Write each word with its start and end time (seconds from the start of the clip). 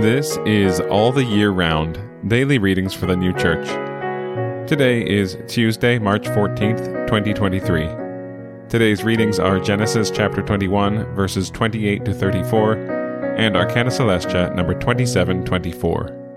This 0.00 0.36
is 0.46 0.78
All 0.78 1.10
the 1.10 1.24
Year 1.24 1.50
Round 1.50 1.98
Daily 2.28 2.58
Readings 2.58 2.94
for 2.94 3.06
the 3.06 3.16
New 3.16 3.32
Church. 3.32 3.66
Today 4.68 5.04
is 5.04 5.36
Tuesday, 5.48 5.98
March 5.98 6.24
14th, 6.28 7.08
2023. 7.08 8.68
Today's 8.68 9.02
readings 9.02 9.40
are 9.40 9.58
Genesis 9.58 10.12
chapter 10.12 10.40
21, 10.40 11.04
verses 11.16 11.50
28 11.50 12.04
to 12.04 12.14
34, 12.14 12.74
and 13.38 13.56
Arcana 13.56 13.90
Coelestia 13.90 14.54
number 14.54 14.74
2724. 14.74 16.27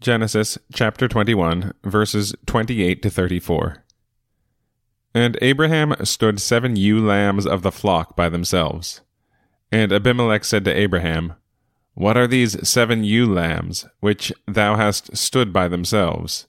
Genesis 0.00 0.56
chapter 0.72 1.08
21, 1.08 1.74
verses 1.84 2.34
28 2.46 3.02
to 3.02 3.10
34. 3.10 3.84
And 5.14 5.36
Abraham 5.42 5.94
stood 6.04 6.40
seven 6.40 6.74
ewe 6.74 7.04
lambs 7.04 7.46
of 7.46 7.60
the 7.60 7.70
flock 7.70 8.16
by 8.16 8.30
themselves. 8.30 9.02
And 9.70 9.92
Abimelech 9.92 10.46
said 10.46 10.64
to 10.64 10.72
Abraham, 10.72 11.34
What 11.92 12.16
are 12.16 12.26
these 12.26 12.66
seven 12.66 13.04
ewe 13.04 13.26
lambs, 13.30 13.84
which 14.00 14.32
thou 14.48 14.76
hast 14.76 15.14
stood 15.18 15.52
by 15.52 15.68
themselves? 15.68 16.46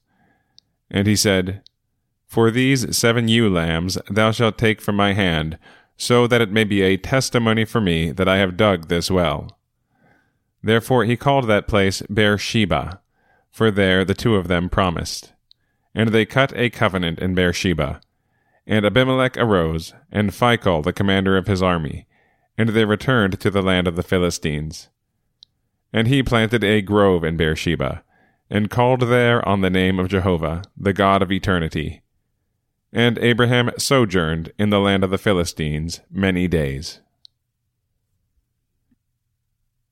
And 0.89 1.05
he 1.05 1.17
said, 1.17 1.61
For 2.27 2.51
these 2.51 2.95
seven 2.95 3.27
ewe 3.27 3.49
lambs 3.49 3.97
thou 4.09 4.31
shalt 4.31 4.57
take 4.57 4.79
from 4.79 4.95
my 4.95 5.11
hand, 5.11 5.57
so 5.97 6.25
that 6.25 6.39
it 6.39 6.53
may 6.53 6.63
be 6.63 6.83
a 6.83 6.95
testimony 6.95 7.65
for 7.65 7.81
me 7.81 8.13
that 8.13 8.29
I 8.29 8.37
have 8.37 8.55
dug 8.55 8.87
this 8.87 9.11
well. 9.11 9.59
Therefore 10.63 11.03
he 11.03 11.17
called 11.17 11.49
that 11.49 11.67
place 11.67 12.01
Beersheba 12.03 13.01
for 13.51 13.69
there 13.69 14.03
the 14.05 14.13
two 14.13 14.35
of 14.35 14.47
them 14.47 14.69
promised. 14.69 15.33
And 15.93 16.09
they 16.09 16.25
cut 16.25 16.55
a 16.55 16.69
covenant 16.69 17.19
in 17.19 17.35
Beersheba. 17.35 18.01
And 18.65 18.85
Abimelech 18.85 19.37
arose, 19.37 19.93
and 20.11 20.31
Phicol 20.31 20.83
the 20.83 20.93
commander 20.93 21.35
of 21.35 21.47
his 21.47 21.61
army, 21.61 22.07
and 22.57 22.69
they 22.69 22.85
returned 22.85 23.39
to 23.39 23.51
the 23.51 23.61
land 23.61 23.87
of 23.87 23.95
the 23.95 24.03
Philistines. 24.03 24.89
And 25.91 26.07
he 26.07 26.23
planted 26.23 26.63
a 26.63 26.81
grove 26.81 27.23
in 27.25 27.35
Beersheba, 27.35 28.03
and 28.49 28.69
called 28.69 29.01
there 29.01 29.47
on 29.47 29.61
the 29.61 29.69
name 29.69 29.99
of 29.99 30.07
Jehovah, 30.07 30.63
the 30.77 30.93
God 30.93 31.21
of 31.21 31.31
eternity. 31.31 32.01
And 32.93 33.17
Abraham 33.19 33.71
sojourned 33.77 34.53
in 34.57 34.69
the 34.69 34.79
land 34.79 35.03
of 35.03 35.09
the 35.09 35.17
Philistines 35.17 36.01
many 36.09 36.47
days. 36.47 37.01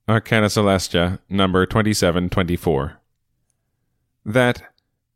Arcana 0.08 0.48
Coelestia, 0.48 1.20
number 1.30 1.66
2724 1.66 3.00
that, 4.26 4.62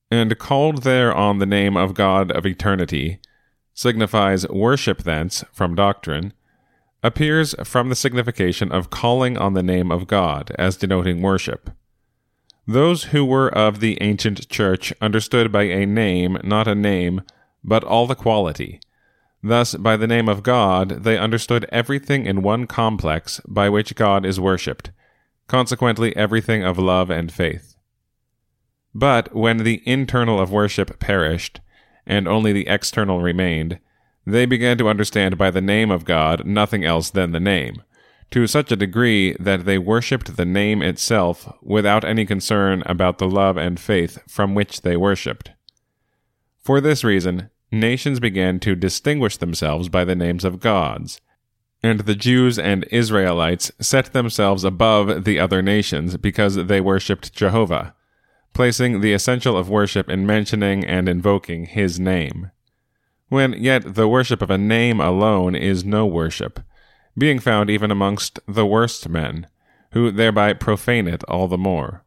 and 0.09 0.37
called 0.37 0.83
there 0.83 1.13
on 1.13 1.39
the 1.39 1.45
name 1.45 1.75
of 1.75 1.93
God 1.93 2.31
of 2.31 2.45
eternity, 2.45 3.19
signifies 3.73 4.47
worship 4.47 5.03
thence 5.03 5.43
from 5.51 5.75
doctrine, 5.75 6.33
appears 7.03 7.53
from 7.63 7.89
the 7.89 7.95
signification 7.95 8.71
of 8.71 8.89
calling 8.89 9.37
on 9.37 9.53
the 9.53 9.63
name 9.63 9.91
of 9.91 10.07
God 10.07 10.55
as 10.57 10.77
denoting 10.77 11.21
worship. 11.21 11.69
Those 12.65 13.05
who 13.05 13.25
were 13.25 13.49
of 13.49 13.81
the 13.81 13.97
ancient 14.01 14.47
church 14.47 14.93
understood 15.01 15.51
by 15.51 15.63
a 15.63 15.85
name 15.85 16.37
not 16.43 16.67
a 16.67 16.75
name, 16.75 17.21
but 17.63 17.83
all 17.83 18.07
the 18.07 18.15
quality. 18.15 18.79
Thus, 19.41 19.75
by 19.75 19.97
the 19.97 20.07
name 20.07 20.29
of 20.29 20.43
God, 20.43 21.03
they 21.03 21.17
understood 21.17 21.65
everything 21.69 22.25
in 22.25 22.41
one 22.41 22.65
complex 22.65 23.41
by 23.45 23.67
which 23.67 23.95
God 23.95 24.25
is 24.25 24.39
worshipped, 24.39 24.91
consequently, 25.47 26.15
everything 26.15 26.63
of 26.63 26.79
love 26.79 27.09
and 27.09 27.29
faith. 27.29 27.72
But 28.93 29.35
when 29.35 29.57
the 29.57 29.81
internal 29.85 30.39
of 30.39 30.51
worship 30.51 30.99
perished, 30.99 31.61
and 32.05 32.27
only 32.27 32.53
the 32.53 32.67
external 32.67 33.21
remained, 33.21 33.79
they 34.25 34.45
began 34.45 34.77
to 34.77 34.89
understand 34.89 35.37
by 35.37 35.51
the 35.51 35.61
name 35.61 35.89
of 35.91 36.05
God 36.05 36.45
nothing 36.45 36.85
else 36.85 37.09
than 37.09 37.31
the 37.31 37.39
name, 37.39 37.81
to 38.31 38.47
such 38.47 38.71
a 38.71 38.77
degree 38.77 39.35
that 39.39 39.65
they 39.65 39.77
worshipped 39.77 40.37
the 40.37 40.45
name 40.45 40.81
itself 40.81 41.51
without 41.61 42.03
any 42.03 42.25
concern 42.25 42.83
about 42.85 43.17
the 43.17 43.27
love 43.27 43.57
and 43.57 43.79
faith 43.79 44.19
from 44.27 44.53
which 44.53 44.81
they 44.81 44.95
worshipped. 44.95 45.51
For 46.59 46.79
this 46.79 47.03
reason, 47.03 47.49
nations 47.71 48.19
began 48.19 48.59
to 48.61 48.75
distinguish 48.75 49.37
themselves 49.37 49.89
by 49.89 50.05
the 50.05 50.15
names 50.15 50.45
of 50.45 50.59
gods, 50.59 51.19
and 51.81 52.01
the 52.01 52.15
Jews 52.15 52.57
and 52.57 52.85
Israelites 52.91 53.71
set 53.79 54.13
themselves 54.13 54.63
above 54.63 55.25
the 55.25 55.39
other 55.39 55.61
nations 55.61 56.15
because 56.15 56.55
they 56.55 56.79
worshipped 56.79 57.33
Jehovah 57.33 57.93
placing 58.53 59.01
the 59.01 59.13
essential 59.13 59.57
of 59.57 59.69
worship 59.69 60.09
in 60.09 60.25
mentioning 60.25 60.85
and 60.85 61.09
invoking 61.09 61.65
his 61.65 61.99
name. 61.99 62.51
When 63.29 63.53
yet 63.53 63.95
the 63.95 64.07
worship 64.07 64.41
of 64.41 64.51
a 64.51 64.57
name 64.57 64.99
alone 64.99 65.55
is 65.55 65.83
no 65.83 66.05
worship, 66.05 66.59
being 67.17 67.39
found 67.39 67.69
even 67.69 67.89
amongst 67.89 68.39
the 68.47 68.65
worst 68.65 69.09
men, 69.09 69.47
who 69.91 70.11
thereby 70.11 70.53
profane 70.53 71.07
it 71.07 71.23
all 71.25 71.47
the 71.47 71.57
more. 71.57 72.03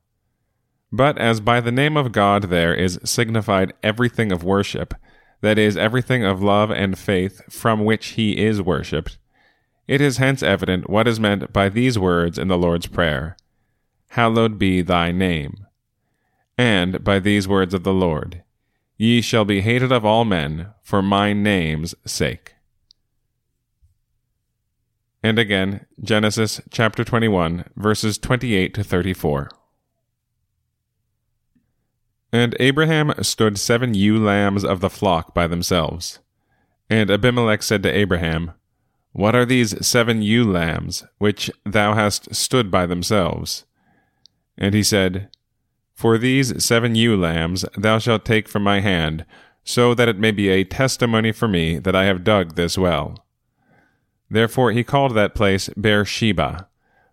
But 0.93 1.19
as 1.19 1.41
by 1.41 1.61
the 1.61 1.73
name 1.73 1.97
of 1.97 2.13
God 2.13 2.45
there 2.45 2.75
is 2.75 3.01
signified 3.05 3.75
everything 3.83 4.31
of 4.31 4.45
worship, 4.45 4.95
that 5.41 5.59
is, 5.59 5.77
everything 5.77 6.25
of 6.25 6.43
love 6.43 6.71
and 6.71 6.97
faith 6.97 7.53
from 7.53 7.85
which 7.85 8.09
he 8.09 8.39
is 8.39 8.63
worshipped, 8.63 9.19
it 9.87 10.01
is 10.01 10.17
hence 10.17 10.43
evident 10.43 10.89
what 10.89 11.07
is 11.07 11.21
meant 11.21 11.53
by 11.53 11.69
these 11.69 11.99
words 11.99 12.39
in 12.39 12.49
the 12.49 12.59
Lord's 12.59 12.87
Prayer 12.87 13.37
Hallowed 14.11 14.59
be 14.59 14.83
thy 14.83 15.13
name 15.13 15.66
and 16.59 17.03
by 17.05 17.19
these 17.19 17.47
words 17.47 17.75
of 17.75 17.83
the 17.85 17.93
Lord 17.93 18.43
Ye 18.99 19.21
shall 19.21 19.45
be 19.45 19.61
hated 19.61 19.93
of 19.93 20.07
all 20.07 20.25
men 20.25 20.69
for 20.83 21.03
my 21.03 21.35
name's 21.35 21.95
sake. 22.07 22.55
And 25.23 25.39
again, 25.39 25.87
Genesis 26.01 26.61
chapter 26.71 27.05
21, 27.05 27.65
verses 27.77 28.17
28 28.17 28.73
to 28.75 28.85
34. 28.85 29.51
And 32.33 32.57
Abraham 32.59 33.13
stood 33.23 33.59
seven 33.59 33.93
ewe 33.95 34.19
lambs 34.19 34.65
of 34.65 34.81
the 34.81 34.91
flock 34.91 35.35
by 35.35 35.47
themselves. 35.47 36.21
And 36.89 37.11
Abimelech 37.11 37.63
said 37.63 37.83
to 37.83 37.95
Abraham, 37.95 38.53
What 39.13 39.35
are 39.35 39.45
these 39.45 39.87
seven 39.87 40.23
ewe 40.23 40.45
lambs, 40.45 41.05
which 41.19 41.51
thou 41.65 41.95
hast 41.95 42.35
stood 42.35 42.71
by 42.71 42.87
themselves? 42.87 43.65
And 44.57 44.75
he 44.75 44.83
said, 44.83 45.29
for 45.97 46.19
these 46.19 46.63
seven 46.63 46.95
ewe 46.95 47.17
lambs 47.17 47.65
thou 47.77 47.99
shalt 47.99 48.25
take 48.25 48.47
from 48.49 48.63
my 48.63 48.81
hand, 48.81 49.25
so 49.65 49.95
that 49.95 50.09
it 50.09 50.19
may 50.19 50.31
be 50.31 50.51
a 50.51 50.63
testimony 50.63 51.33
for 51.33 51.49
me 51.49 51.79
that 51.79 51.97
I 51.97 52.05
have 52.05 52.23
dug 52.23 52.55
this 52.55 52.77
well. 52.77 53.25
Therefore 54.31 54.73
he 54.73 54.85
called 54.85 55.15
that 55.15 55.35
place 55.35 55.71
Beersheba, 55.71 56.69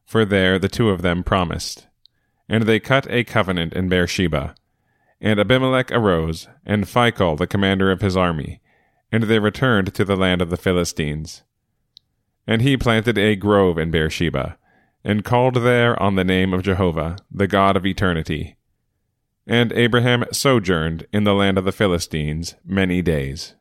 for 0.06 0.26
there 0.26 0.60
the 0.60 0.68
two 0.68 0.90
of 0.90 1.02
them 1.02 1.24
promised. 1.24 1.88
And 2.50 2.64
they 2.64 2.82
cut 2.82 3.10
a 3.10 3.24
covenant 3.24 3.74
in 3.74 3.88
Beersheba. 3.88 4.54
And 5.22 5.40
Abimelech 5.40 5.90
arose, 5.92 6.50
and 6.66 6.84
Phicol 6.84 7.38
the 7.38 7.48
commander 7.48 7.90
of 7.90 8.02
his 8.02 8.18
army, 8.18 8.60
and 9.14 9.24
they 9.24 9.40
returned 9.40 9.94
to 9.94 10.04
the 10.04 10.18
land 10.18 10.42
of 10.42 10.50
the 10.50 10.58
Philistines. 10.58 11.44
And 12.46 12.62
he 12.62 12.76
planted 12.76 13.18
a 13.18 13.38
grove 13.38 13.78
in 13.78 13.92
Beersheba, 13.92 14.58
and 15.06 15.24
called 15.24 15.56
there 15.56 16.02
on 16.04 16.16
the 16.16 16.26
name 16.26 16.54
of 16.54 16.64
Jehovah, 16.64 17.16
the 17.32 17.48
God 17.48 17.78
of 17.78 17.86
eternity. 17.86 18.58
And 19.46 19.74
Abraham 19.74 20.24
sojourned 20.32 21.06
in 21.12 21.26
the 21.26 21.34
land 21.34 21.58
of 21.58 21.66
the 21.66 21.74
Philistines 21.74 22.56
many 22.66 23.02
days. 23.02 23.56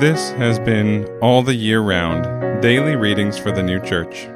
This 0.00 0.30
has 0.32 0.60
been 0.60 1.06
All 1.20 1.42
the 1.42 1.54
Year 1.54 1.80
Round 1.80 2.62
Daily 2.62 2.94
Readings 2.94 3.36
for 3.36 3.50
the 3.50 3.64
New 3.64 3.80
Church. 3.80 4.28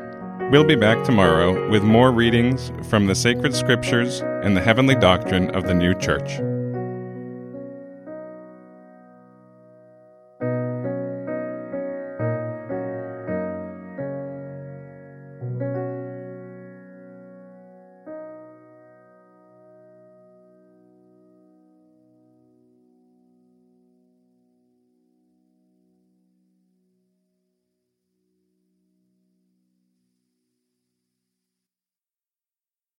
We'll 0.52 0.64
be 0.64 0.76
back 0.76 1.02
tomorrow 1.02 1.70
with 1.70 1.82
more 1.82 2.12
readings 2.12 2.72
from 2.82 3.06
the 3.06 3.14
sacred 3.14 3.54
scriptures 3.54 4.20
and 4.20 4.54
the 4.54 4.60
heavenly 4.60 4.94
doctrine 4.94 5.48
of 5.52 5.64
the 5.64 5.72
new 5.72 5.94
church. 5.94 6.40